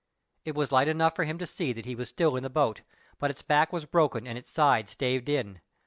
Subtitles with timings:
[0.45, 2.81] It was light enough for him to see that he was still in the boat,
[3.19, 5.61] but its back was broken and its sides staved in.